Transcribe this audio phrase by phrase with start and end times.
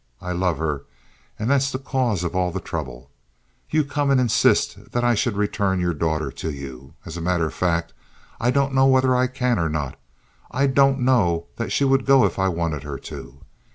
[0.19, 0.81] I love her,
[1.37, 3.11] and that's the cause of all the trouble.
[3.69, 6.95] You come and insist that I shall return your daughter to you.
[7.05, 7.93] As a matter of fact,
[8.39, 9.99] I don't know whether I can or not.
[10.49, 13.41] I don't know that she would go if I wanted her to.